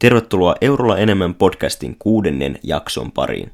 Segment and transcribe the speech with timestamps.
[0.00, 3.52] Tervetuloa Eurolla enemmän podcastin kuudennen jakson pariin.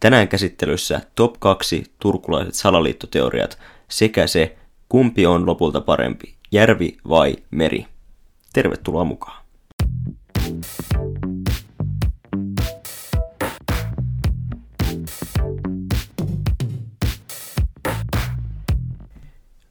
[0.00, 3.58] Tänään käsittelyssä top 2 turkulaiset salaliittoteoriat
[3.88, 4.56] sekä se,
[4.88, 7.86] kumpi on lopulta parempi, järvi vai meri.
[8.52, 9.41] Tervetuloa mukaan.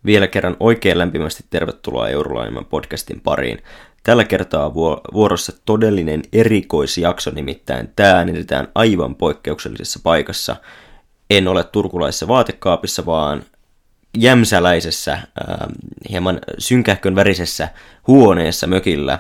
[0.06, 3.64] Vielä kerran oikein lämpimästi tervetuloa Eurolainen podcastin pariin.
[4.04, 4.74] Tällä kertaa
[5.14, 10.56] vuorossa todellinen erikoisjakso, nimittäin tämä äänitetään aivan poikkeuksellisessa paikassa.
[11.30, 13.44] En ole turkulaisessa vaatekaapissa, vaan
[14.18, 15.20] jämsäläisessä,
[16.10, 17.70] hieman synkähkön värisessä
[18.08, 19.20] huoneessa mökillä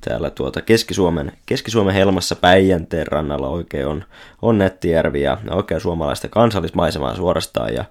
[0.00, 4.04] täällä tuota Keski-Suomen, Keski-Suomen helmassa Päijänteen rannalla oikein on,
[4.42, 7.74] on Nettijärvi ja oikein suomalaista kansallismaisemaa suorastaan.
[7.74, 7.84] Ja,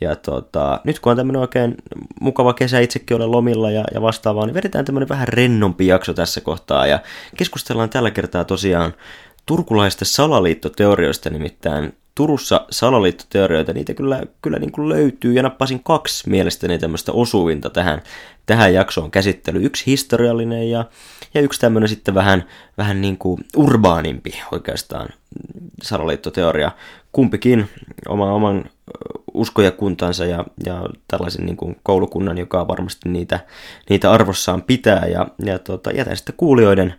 [0.00, 1.74] ja tota, nyt kun on tämmöinen oikein
[2.20, 6.40] mukava kesä, itsekin olen lomilla ja, ja vastaavaa, niin vedetään tämmöinen vähän rennompi jakso tässä
[6.40, 7.00] kohtaa ja
[7.36, 8.94] keskustellaan tällä kertaa tosiaan
[9.46, 16.78] turkulaista salaliittoteorioista, nimittäin Turussa salaliittoteorioita, niitä kyllä, kyllä niin kuin löytyy, ja nappasin kaksi mielestäni
[16.78, 18.02] tämmöistä osuvinta tähän,
[18.46, 19.64] tähän jaksoon käsittely.
[19.64, 20.84] Yksi historiallinen ja,
[21.34, 22.44] ja yksi tämmöinen sitten vähän,
[22.78, 25.08] vähän niin kuin urbaanimpi oikeastaan
[25.82, 26.70] salaliittoteoria.
[27.12, 27.68] Kumpikin
[28.08, 28.64] oma, oman
[29.34, 33.40] uskojakuntansa ja, ja tällaisen niin kuin koulukunnan, joka varmasti niitä,
[33.90, 36.94] niitä arvossaan pitää, ja, ja tota, jätän sitten kuulijoiden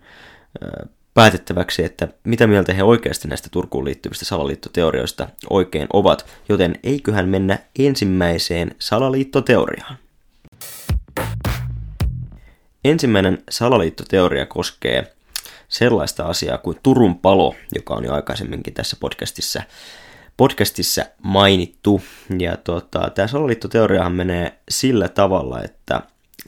[1.18, 7.60] päätettäväksi, että mitä mieltä he oikeasti näistä Turkuun liittyvistä salaliittoteorioista oikein ovat, joten eiköhän mennä
[7.80, 9.98] ensimmäiseen salaliittoteoriaan.
[12.86, 15.14] Ensimmäinen salaliittoteoria koskee
[15.68, 19.62] sellaista asiaa kuin Turun palo, joka on jo aikaisemminkin tässä podcastissa,
[20.38, 22.02] podcastissa mainittu.
[22.40, 26.02] Ja tota, tämä salaliittoteoriahan menee sillä tavalla, että,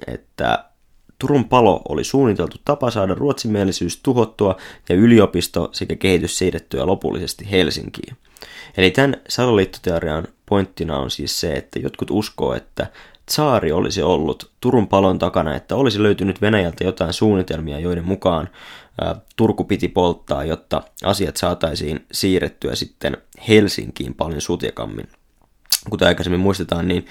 [0.07, 0.68] että
[1.19, 4.57] Turun palo oli suunniteltu tapa saada ruotsimielisyys tuhottua
[4.89, 8.17] ja yliopisto sekä kehitys siirrettyä lopullisesti Helsinkiin.
[8.77, 12.87] Eli tämän salaliittoteorian pointtina on siis se, että jotkut uskoo, että
[13.25, 18.49] Tsaari olisi ollut Turun palon takana, että olisi löytynyt Venäjältä jotain suunnitelmia, joiden mukaan
[19.35, 23.17] Turku piti polttaa, jotta asiat saataisiin siirrettyä sitten
[23.47, 25.07] Helsinkiin paljon sutjakammin.
[25.89, 27.05] Kuten aikaisemmin muistetaan, niin,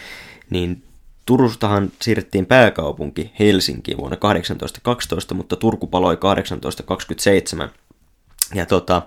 [0.51, 0.83] niin
[1.29, 7.71] Turustahan siirrettiin pääkaupunki Helsinkiin vuonna 1812, mutta Turku paloi 1827.
[8.55, 9.03] Ja tota,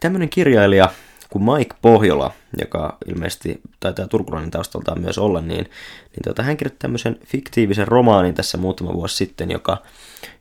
[0.00, 0.88] tämmöinen kirjailija
[1.28, 5.64] kuin Mike Pohjola, joka ilmeisesti taitaa turkulainen taustaltaan myös olla, niin,
[6.10, 9.82] niin tota, hän kirjoitti tämmöisen fiktiivisen romaanin tässä muutama vuosi sitten, joka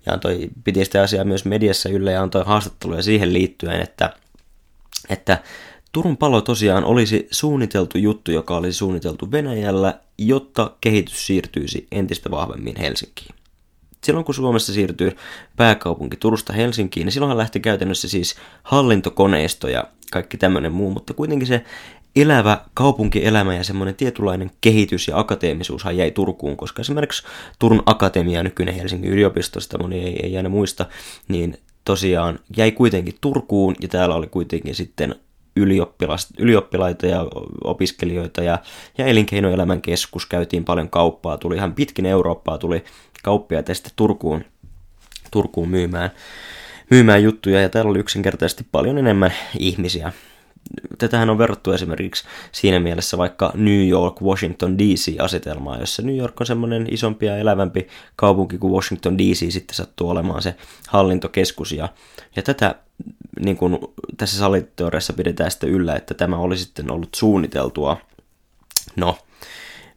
[0.06, 4.13] ja antoi, piti sitä asiaa myös mediassa yllä ja antoi haastatteluja siihen liittyen, että,
[5.09, 5.38] että
[5.91, 12.75] Turun palo tosiaan olisi suunniteltu juttu, joka olisi suunniteltu Venäjällä, jotta kehitys siirtyisi entistä vahvemmin
[12.79, 13.35] Helsinkiin.
[14.03, 15.17] Silloin kun Suomessa siirtyy
[15.55, 21.47] pääkaupunki Turusta Helsinkiin, niin silloinhan lähti käytännössä siis hallintokoneisto ja kaikki tämmöinen muu, mutta kuitenkin
[21.47, 21.63] se
[22.16, 27.23] elävä kaupunkielämä ja semmoinen tietynlainen kehitys ja akateemisuushan jäi Turkuun, koska esimerkiksi
[27.59, 30.85] Turun Akatemia, nykyinen Helsingin yliopistosta, moni ei, ei aina muista,
[31.27, 35.16] niin tosiaan jäi kuitenkin Turkuun ja täällä oli kuitenkin sitten
[36.37, 37.25] ylioppilaita ja
[37.63, 38.59] opiskelijoita ja,
[38.97, 42.83] ja elinkeinoelämän keskus, käytiin paljon kauppaa, tuli ihan pitkin Eurooppaa, tuli
[43.23, 44.45] kauppia tästä Turkuun,
[45.31, 46.11] Turkuun myymään,
[46.91, 50.11] myymään juttuja ja täällä oli yksinkertaisesti paljon enemmän ihmisiä.
[50.97, 56.41] Tätähän on verrattu esimerkiksi siinä mielessä vaikka New York, Washington DC asetelmaa, jossa New York
[56.41, 60.55] on semmoinen isompi ja elävämpi kaupunki kuin Washington DC sitten sattuu olemaan se
[60.87, 61.71] hallintokeskus.
[61.71, 61.89] Ja,
[62.35, 62.75] ja tätä
[63.39, 63.77] niin kuin
[64.17, 67.97] tässä saliteoriassa pidetään sitä yllä, että tämä oli sitten ollut suunniteltua.
[68.95, 69.17] No,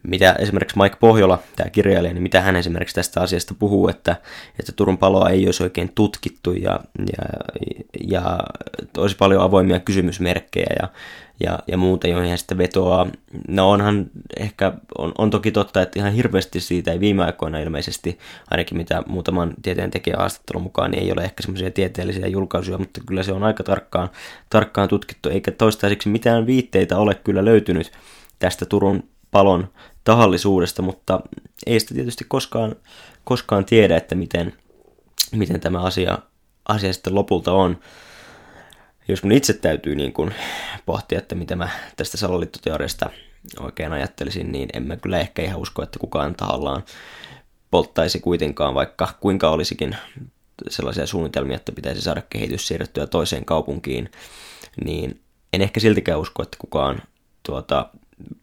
[0.02, 4.16] mitä esimerkiksi Mike Pohjola, tämä kirjailija, niin mitä hän esimerkiksi tästä asiasta puhuu, että,
[4.58, 7.24] että Turun paloa ei olisi oikein tutkittu ja, ja,
[8.08, 8.38] ja
[8.96, 10.88] olisi paljon avoimia kysymysmerkkejä ja,
[11.41, 13.06] ja, ja muuta, joihin hän sitten vetoaa.
[13.48, 18.18] No onhan ehkä, on, on toki totta, että ihan hirveästi siitä ei viime aikoina ilmeisesti,
[18.50, 23.00] ainakin mitä muutaman tieteen tekijän haastattelun mukaan, niin ei ole ehkä semmoisia tieteellisiä julkaisuja, mutta
[23.06, 24.09] kyllä se on aika tarkkaan,
[24.50, 27.92] tarkkaan tutkittu, eikä toistaiseksi mitään viitteitä ole kyllä löytynyt
[28.38, 29.68] tästä Turun palon
[30.04, 31.21] tahallisuudesta, mutta
[31.66, 32.77] ei sitä tietysti koskaan,
[33.25, 34.53] koskaan tiedä, että miten,
[35.33, 36.19] miten tämä asia,
[36.69, 37.78] asia sitten lopulta on.
[39.09, 40.34] Jos mun itse täytyy niin kuin
[40.87, 43.10] pohtia, että mitä mä tästä salaliittoteoriasta
[43.60, 46.84] oikein ajattelisin, niin en mä kyllä ehkä ihan usko, että kukaan tahallaan
[47.71, 49.97] polttaisi kuitenkaan, vaikka kuinka olisikin
[50.69, 54.10] sellaisia suunnitelmia, että pitäisi saada kehitys siirrettyä toiseen kaupunkiin,
[54.84, 55.21] niin
[55.53, 57.03] en ehkä siltikään usko, että kukaan
[57.43, 57.89] tuota,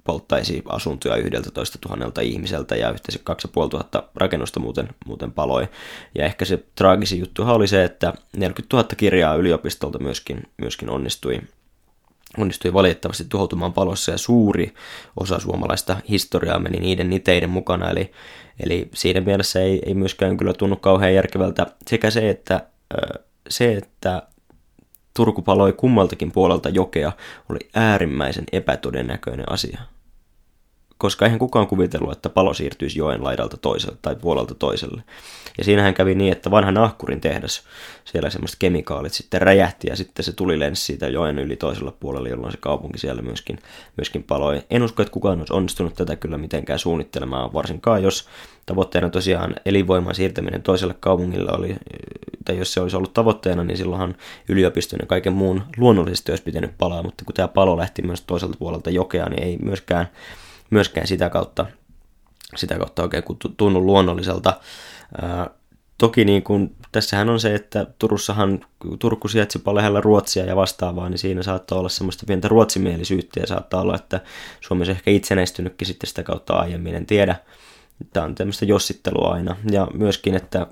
[0.03, 5.67] polttaisi asuntoja 11 000 ihmiseltä ja yhteensä 2500 rakennusta muuten, muuten paloi.
[6.15, 11.41] Ja ehkä se traagisin juttu oli se, että 40 000 kirjaa yliopistolta myöskin, myöskin onnistui,
[12.37, 14.73] onnistui valitettavasti tuhoutumaan palossa ja suuri
[15.19, 17.89] osa suomalaista historiaa meni niiden niteiden mukana.
[17.89, 18.11] Eli,
[18.59, 22.67] eli siinä mielessä ei, ei myöskään kyllä tunnu kauhean järkevältä sekä se, että,
[23.49, 24.23] se, että
[25.13, 27.11] Turku paloi kummaltakin puolelta jokea,
[27.49, 29.81] oli äärimmäisen epätodennäköinen asia.
[30.97, 35.03] Koska eihän kukaan kuvitellut, että palo siirtyisi joen laidalta toiselle tai puolelta toiselle.
[35.57, 37.63] Ja siinähän kävi niin, että vanha nahkurin tehdas,
[38.05, 42.29] siellä semmoiset kemikaalit sitten räjähti ja sitten se tuli lensi siitä joen yli toisella puolella,
[42.29, 43.59] jolloin se kaupunki siellä myöskin,
[43.97, 44.63] myöskin paloi.
[44.69, 48.27] En usko, että kukaan olisi onnistunut tätä kyllä mitenkään suunnittelemaan, varsinkaan jos
[48.65, 51.75] tavoitteena tosiaan elinvoiman siirtäminen toiselle kaupungille oli,
[52.49, 54.15] tai jos se olisi ollut tavoitteena, niin silloinhan
[54.47, 58.57] yliopiston ja kaiken muun luonnollisesti olisi pitänyt palaa, mutta kun tämä palo lähti myös toiselta
[58.59, 60.09] puolelta jokea, niin ei myöskään,
[60.69, 61.65] myöskään sitä kautta,
[62.55, 63.23] sitä kautta oikein
[63.57, 64.59] tunnu luonnolliselta.
[65.21, 65.49] Ää,
[65.97, 68.59] toki niin kun, tässähän on se, että Turussahan,
[68.99, 73.81] Turku sijaitsi lähellä Ruotsia ja vastaavaa, niin siinä saattaa olla semmoista pientä ruotsimielisyyttä ja saattaa
[73.81, 74.21] olla, että
[74.61, 77.35] Suomi on ehkä itsenäistynytkin sitten sitä kautta aiemmin, en tiedä.
[78.13, 79.55] Tämä on tämmöistä jossittelua aina.
[79.71, 80.67] Ja myöskin, että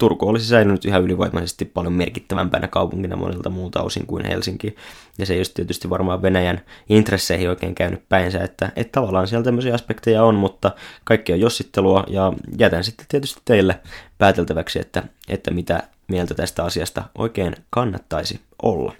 [0.00, 4.76] Turku olisi säilynyt yhä ylivoimaisesti paljon merkittävämpänä kaupunkina monilta muulta osin kuin Helsinki.
[5.18, 9.44] Ja se ei olisi tietysti varmaan Venäjän intresseihin oikein käynyt päinsä, että, että tavallaan siellä
[9.44, 10.70] tämmöisiä aspekteja on, mutta
[11.04, 13.80] kaikki on jossittelua ja jätän sitten tietysti teille
[14.18, 18.92] pääteltäväksi, että, että mitä mieltä tästä asiasta oikein kannattaisi olla.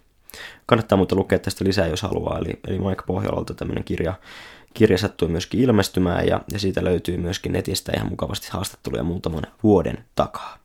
[0.66, 4.14] Kannattaa mutta lukea tästä lisää, jos haluaa, eli, eli Mike Pohjolalta tämmöinen kirja
[4.74, 10.04] Kirja sattui myöskin ilmestymään ja, ja siitä löytyy myöskin netistä ihan mukavasti haastatteluja muutaman vuoden
[10.14, 10.59] takaa.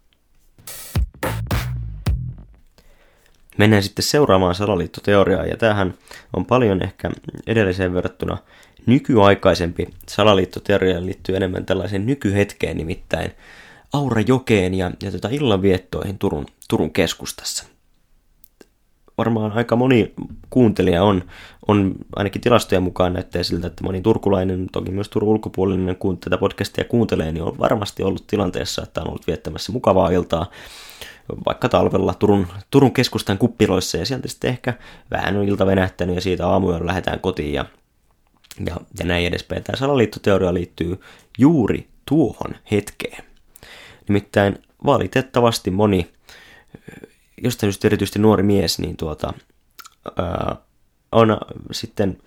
[3.58, 5.94] Mennään sitten seuraamaan salaliittoteoriaa, ja tämähän
[6.34, 7.12] on paljon ehkä
[7.48, 8.38] edelliseen verrattuna
[8.86, 13.32] nykyaikaisempi salaliittoteoria liittyy enemmän tällaiseen nykyhetkeen, nimittäin
[13.94, 17.66] Aura-jokeen ja, ja tota illanviettoihin Turun, Turun keskustassa
[19.18, 20.14] varmaan aika moni
[20.50, 21.24] kuuntelija on,
[21.68, 26.38] on ainakin tilastojen mukaan näyttää siltä, että moni turkulainen, toki myös Turun ulkopuolinen, kun tätä
[26.38, 30.52] podcastia kuuntelee, niin on varmasti ollut tilanteessa, että on ollut viettämässä mukavaa iltaa
[31.46, 34.74] vaikka talvella Turun, Turun keskustan kuppiloissa ja sieltä sitten ehkä
[35.12, 37.66] vähän on ilta venähtänyt ja siitä aamuja lähdetään kotiin ja,
[38.66, 39.64] ja, ja näin edespäin.
[39.64, 41.00] Tämä salaliittoteoria liittyy
[41.38, 43.24] juuri tuohon hetkeen.
[44.08, 46.15] Nimittäin valitettavasti moni
[47.44, 49.34] jostain syystä erityisesti nuori mies, niin tuota,
[50.18, 50.56] ää,
[51.12, 51.38] on
[51.72, 52.18] sitten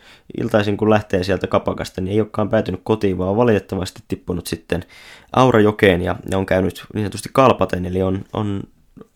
[0.40, 4.84] iltaisin kun lähtee sieltä kapakasta, niin ei olekaan päätynyt kotiin, vaan valitettavasti tippunut sitten
[5.32, 8.62] Aurajokeen ja, ja on käynyt niin sanotusti kalpaten, eli on, on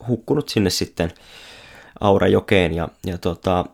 [0.09, 1.11] hukkunut sinne sitten
[2.01, 3.65] Aurajokeen ja, ja tota,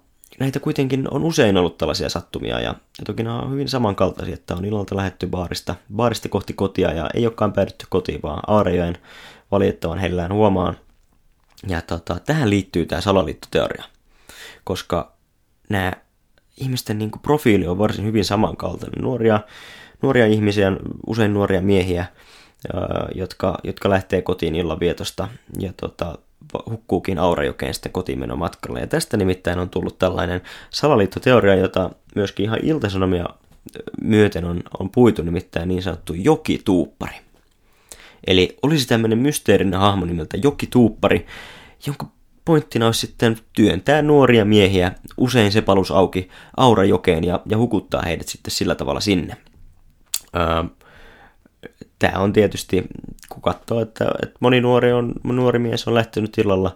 [0.41, 4.55] näitä kuitenkin on usein ollut tällaisia sattumia ja, ja toki nämä on hyvin samankaltaisia, että
[4.55, 8.99] on illalta lähetty baarista, baarista kohti kotia ja ei olekaan päädytty kotiin, vaan Aurajoen
[9.51, 10.77] valitettavan hellään huomaan
[11.67, 13.85] ja tota, tähän liittyy tämä salaliittoteoria,
[14.65, 15.13] koska
[15.69, 15.93] nämä
[16.57, 19.03] ihmisten niin kuin, profiili on varsin hyvin samankaltainen.
[19.03, 19.41] Nuoria,
[20.03, 20.73] nuoria ihmisiä,
[21.07, 22.07] usein nuoria miehiä,
[23.15, 25.29] jotka, jotka lähtee kotiin illanvietosta
[25.59, 26.19] ja tota,
[26.71, 28.81] hukkuukin Aurajokeen sitten kotiin matkalla.
[28.81, 30.41] Ja tästä nimittäin on tullut tällainen
[30.71, 33.27] salaliittoteoria, jota myöskin ihan iltasanomia
[34.03, 37.15] myöten on, on puitu, nimittäin niin sanottu jokituuppari.
[38.29, 41.27] Eli olisi tämmöinen mysteerinen hahmo nimeltä Joki Tuuppari,
[41.87, 42.07] jonka
[42.45, 48.51] pointtina olisi sitten työntää nuoria miehiä usein sepalus auki Aurajokeen ja, ja hukuttaa heidät sitten
[48.51, 49.37] sillä tavalla sinne.
[50.37, 50.65] Öö,
[51.99, 52.85] Tämä on tietysti,
[53.29, 56.75] kun katsoo, että, että moni nuori, on, nuori mies on lähtenyt illalla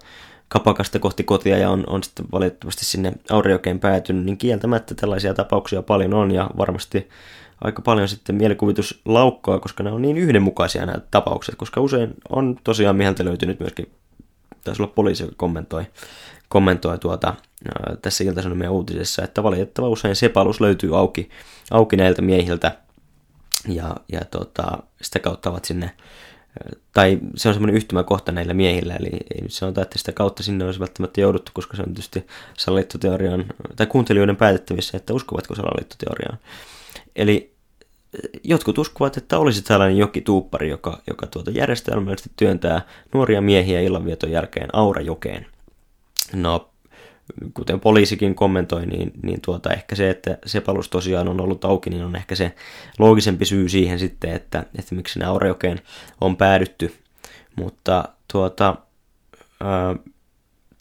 [0.49, 5.83] kapakasta kohti kotia ja on, on sitten valitettavasti sinne Aurajokeen päätynyt, niin kieltämättä tällaisia tapauksia
[5.83, 7.09] paljon on ja varmasti
[7.65, 12.59] aika paljon sitten mielikuvitus laukkaa, koska ne on niin yhdenmukaisia nämä tapaukset, koska usein on
[12.65, 13.91] tosiaan mieheltä löytynyt myöskin,
[14.65, 15.87] taisi olla poliisi, joka kommentoi,
[16.49, 21.31] kommentoi tuota, ää, tässä iltasanomien uutisessa, että valitettava usein sepalus löytyy auki,
[21.71, 22.77] auki näiltä miehiltä,
[23.69, 25.91] ja, ja tota, sitä kautta ovat sinne,
[26.93, 30.65] tai se on semmoinen yhtymäkohta näillä miehillä, eli ei nyt sanota, että sitä kautta sinne
[30.65, 32.27] olisi välttämättä jouduttu, koska se on tietysti
[32.59, 33.45] salaliittoteorian,
[33.77, 36.39] tai kuuntelijoiden päätettävissä, että uskovatko salaliittoteoriaan.
[37.17, 37.53] Eli
[38.45, 42.83] jotkut uskovat, että olisi tällainen jokituuppari, joka, joka tuota järjestelmällisesti työntää
[43.15, 45.47] nuoria miehiä illanvieton jälkeen Aurajokeen.
[46.33, 46.73] No,
[47.55, 51.91] kuten poliisikin kommentoi, niin, niin tuota, ehkä se, että se palus tosiaan on ollut auki,
[51.91, 52.55] niin on ehkä se
[52.99, 55.81] loogisempi syy siihen sitten, että, että miksi nämä Aurajokeen
[56.21, 56.95] on päädytty.
[57.57, 58.77] Mutta tuota,
[59.61, 59.97] ää,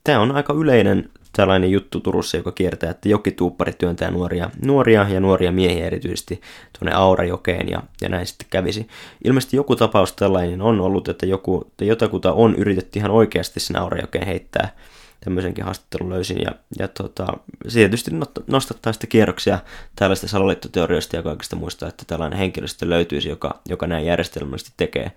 [0.03, 5.19] tämä on aika yleinen tällainen juttu Turussa, joka kiertää, että jokituuppari työntää nuoria, nuoria ja
[5.19, 6.41] nuoria miehiä erityisesti
[6.79, 8.87] tuonne Aurajokeen ja, ja näin sitten kävisi.
[9.23, 13.79] Ilmeisesti joku tapaus tällainen on ollut, että joku, että jotakuta on yritetty ihan oikeasti sinne
[13.79, 14.75] Aurajokeen heittää,
[15.23, 16.41] tämmöisenkin haastattelun löysin.
[16.41, 17.27] Ja, ja tota,
[17.67, 18.11] se tietysti
[18.47, 19.59] nostattaa sitten kierroksia
[19.95, 25.11] tällaista salaliittoteorioista ja kaikista muista, että tällainen henkilöstö löytyisi, joka, joka näin järjestelmällisesti tekee.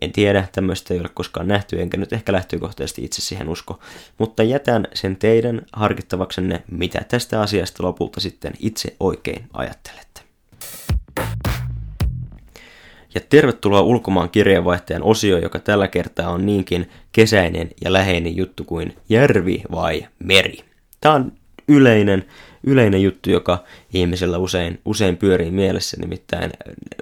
[0.00, 3.78] En tiedä, tämmöistä ei ole koskaan nähty, enkä nyt ehkä lähtökohtaisesti itse siihen usko.
[4.18, 10.20] Mutta jätän sen teidän harkittavaksenne, mitä tästä asiasta lopulta sitten itse oikein ajattelette.
[13.14, 18.96] Ja tervetuloa ulkomaan kirjeenvaihtajan osio, joka tällä kertaa on niinkin kesäinen ja läheinen juttu kuin
[19.08, 20.58] järvi vai meri.
[21.00, 21.32] Tämä on
[21.68, 22.24] yleinen,
[22.64, 23.64] yleinen juttu, joka
[23.94, 26.50] ihmisellä usein, usein pyörii mielessä, nimittäin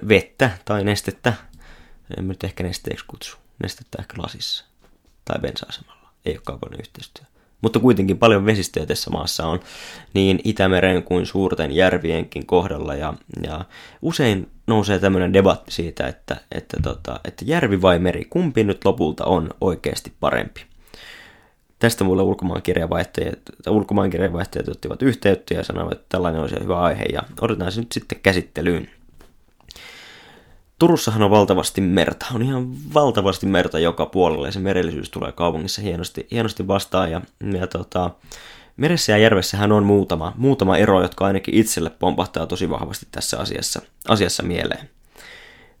[0.07, 1.33] vettä tai nestettä.
[2.17, 3.37] En nyt ehkä nesteeksi kutsu.
[3.63, 4.65] Nestettä ehkä lasissa
[5.25, 6.09] tai bensa-asemalla.
[6.25, 7.25] Ei ole kaukainen yhteistyö
[7.61, 9.59] mutta kuitenkin paljon vesistöjä tässä maassa on
[10.13, 12.95] niin Itämeren kuin suurten järvienkin kohdalla.
[12.95, 13.65] Ja, ja
[14.01, 19.25] usein nousee tämmöinen debatti siitä, että, että, tota, että järvi vai meri, kumpi nyt lopulta
[19.25, 20.65] on oikeasti parempi.
[21.79, 22.23] Tästä mulle
[23.69, 28.19] ulkomaankirjavaihtajat ottivat yhteyttä ja sanoivat, että tällainen olisi hyvä aihe ja odotetaan se nyt sitten
[28.23, 28.89] käsittelyyn.
[30.79, 35.81] Turussahan on valtavasti merta, on ihan valtavasti merta joka puolella ja se merellisyys tulee kaupungissa
[35.81, 37.11] hienosti, hienosti vastaan.
[37.11, 37.21] Ja,
[37.59, 38.11] ja tota,
[38.77, 43.81] meressä ja järvessähän on muutama, muutama ero, jotka ainakin itselle pompahtaa tosi vahvasti tässä asiassa,
[44.07, 44.89] asiassa mieleen.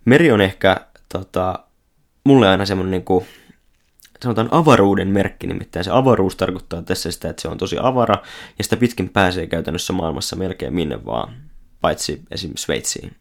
[0.05, 1.59] Meri on ehkä tota,
[2.23, 3.25] mulle aina semmoinen niin kuin,
[4.23, 8.21] sanotaan avaruuden merkki, nimittäin se avaruus tarkoittaa tässä sitä, että se on tosi avara
[8.57, 11.33] ja sitä pitkin pääsee käytännössä maailmassa melkein minne vaan,
[11.81, 13.15] paitsi esimerkiksi Sveitsiin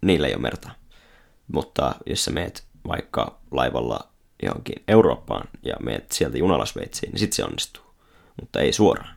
[0.00, 0.70] niillä ei ole merta.
[1.52, 4.08] Mutta jos sä meet vaikka laivalla
[4.42, 7.84] johonkin Eurooppaan ja meet sieltä junalla Sveitsiin, niin sitten se onnistuu.
[8.40, 9.14] Mutta ei suoraan.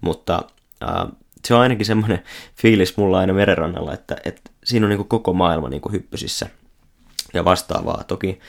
[0.00, 0.42] Mutta
[0.82, 1.12] äh,
[1.44, 2.22] se on ainakin semmoinen
[2.60, 6.46] fiilis mulla aina merenrannalla, että, että siinä on niin koko maailma niin hyppysissä
[7.34, 8.04] ja vastaavaa.
[8.04, 8.40] Toki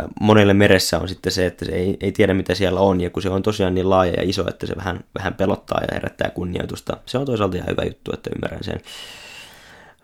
[0.00, 3.10] äh, monelle meressä on sitten se, että se ei, ei tiedä mitä siellä on, ja
[3.10, 6.30] kun se on tosiaan niin laaja ja iso, että se vähän, vähän pelottaa ja herättää
[6.30, 6.96] kunnioitusta.
[7.06, 8.80] Se on toisaalta ihan hyvä juttu, että ymmärrän sen.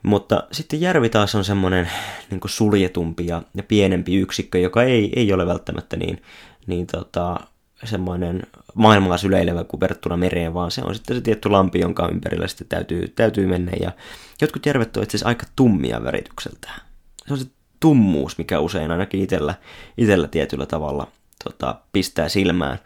[0.02, 1.90] Mutta sitten järvi taas on semmoinen
[2.30, 6.22] niin suljetumpi ja, ja pienempi yksikkö, joka ei, ei ole välttämättä niin,
[6.66, 7.36] niin tota,
[7.84, 8.42] semmoinen
[8.74, 12.68] maailmalla syleilevä kuin verrattuna mereen, vaan se on sitten se tietty lampi, jonka ympärillä sitten
[12.68, 13.72] täytyy, täytyy mennä.
[13.80, 13.92] Ja
[14.40, 16.80] jotkut järvet on itse aika tummia väritykseltään.
[17.26, 17.46] Se on se
[17.80, 19.54] tummuus, mikä usein ainakin itsellä,
[19.98, 21.08] itsellä tietyllä tavalla
[21.44, 22.78] tota, pistää silmään,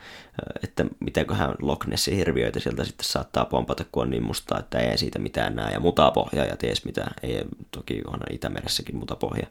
[0.65, 4.99] että mitäköhän Loch Nessin hirviöitä sieltä sitten saattaa pompata, kun on niin mustaa, että ei
[4.99, 9.47] siitä mitään näe, ja mutapohja ja ties mitä, ei toki on Itämeressäkin mutapohja,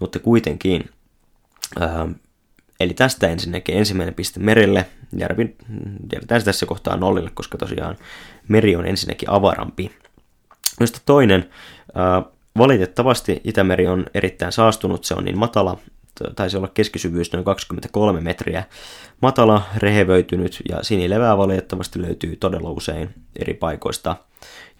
[0.00, 0.90] mutta kuitenkin,
[1.80, 2.08] ää,
[2.80, 4.86] eli tästä ensinnäkin ensimmäinen piste merelle,
[5.18, 5.56] järvi
[6.08, 7.96] tiedetään tässä kohtaa nollille, koska tosiaan
[8.48, 9.92] meri on ensinnäkin avarampi.
[10.80, 11.50] Myös toinen,
[11.94, 12.22] ää,
[12.58, 15.78] valitettavasti Itämeri on erittäin saastunut, se on niin matala,
[16.36, 18.64] taisi olla keskisyvyys noin 23 metriä.
[19.22, 24.16] Matala, rehevöitynyt ja sinilevää valitettavasti löytyy todella usein eri paikoista.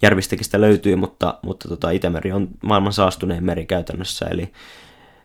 [0.01, 4.51] Järvistäkin sitä löytyy, mutta, mutta tota, Itämeri on maailman saastuneen meri käytännössä, eli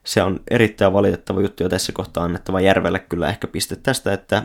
[0.05, 4.43] se on erittäin valitettava juttu ja tässä kohtaa annettava järvelle kyllä ehkä piste tästä, että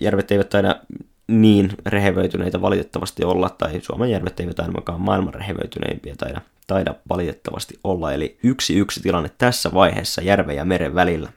[0.00, 0.80] järvet eivät taida
[1.28, 8.12] niin rehevöityneitä valitettavasti olla, tai Suomen järvet eivät ainakaan maailman rehevöityneimpiä taida, taida valitettavasti olla,
[8.12, 11.32] eli yksi yksi tilanne tässä vaiheessa järven ja meren välillä.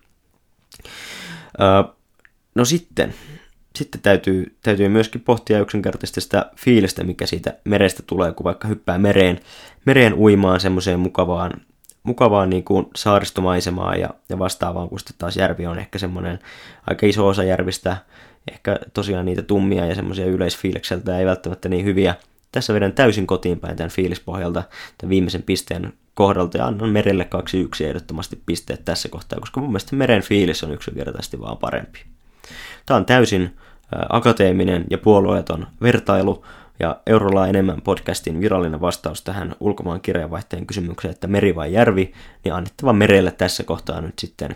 [1.62, 1.94] Öö,
[2.56, 3.14] no sitten,
[3.76, 8.98] sitten täytyy, täytyy myöskin pohtia yksinkertaisesti sitä fiilistä, mikä siitä merestä tulee, kun vaikka hyppää
[8.98, 9.40] mereen,
[9.86, 11.52] mereen uimaan semmoiseen mukavaan,
[12.04, 16.40] mukavaan niin kuin saaristomaisemaan ja, ja vastaavaan, kun sitten taas järvi on ehkä semmoinen
[16.88, 17.98] aika iso osa järvistä,
[18.52, 22.16] ehkä tosiaan niitä tummia ja semmoisia yleisfiilikseltä ei välttämättä niin hyviä.
[22.52, 24.64] Tässä vedän täysin kotiin päin tämän fiilispohjalta
[24.98, 29.70] tämän viimeisen pisteen kohdalta ja annan merelle kaksi yksi ehdottomasti pisteet tässä kohtaa, koska mun
[29.70, 32.00] mielestä meren fiilis on yksinkertaisesti vaan parempi.
[32.86, 33.58] Tämä on täysin
[34.10, 36.46] akateeminen ja puolueeton vertailu,
[36.80, 42.54] ja Eurolla enemmän podcastin virallinen vastaus tähän ulkomaan kirjeenvaihtajan kysymykseen, että meri vai järvi, niin
[42.54, 44.52] annettava merelle tässä kohtaa nyt sitten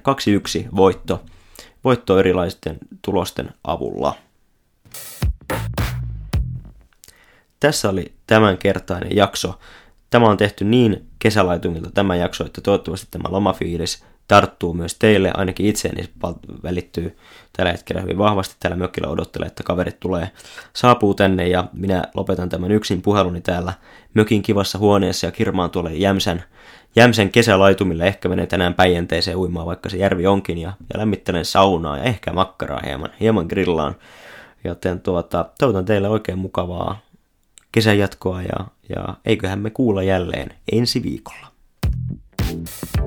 [0.65, 1.23] 2-1 voitto
[1.83, 4.15] voitto erilaisten tulosten avulla.
[7.59, 9.59] Tässä oli tämänkertainen jakso.
[10.09, 15.65] Tämä on tehty niin kesälaitungilta tämä jakso, että toivottavasti tämä lomafiilis tarttuu myös teille, ainakin
[15.65, 16.09] itseeni
[16.63, 17.17] välittyy
[17.57, 18.55] tällä hetkellä hyvin vahvasti.
[18.59, 20.31] Täällä mökillä odottelee, että kaverit tulee,
[20.73, 23.73] saapuu tänne ja minä lopetan tämän yksin puheluni täällä
[24.13, 26.43] mökin kivassa huoneessa ja kirmaan tuolle Jämsän,
[26.95, 28.07] Jämsän kesälaitumille.
[28.07, 32.33] Ehkä menen tänään Päijänteeseen uimaan, vaikka se järvi onkin ja, ja lämmittelen saunaa ja ehkä
[32.33, 33.95] makkaraa hieman, hieman grillaan.
[34.63, 36.99] Joten tuota, toivotan teille oikein mukavaa
[37.71, 41.47] kesän jatkoa ja, ja eiköhän me kuulla jälleen ensi viikolla.
[42.43, 43.02] thank you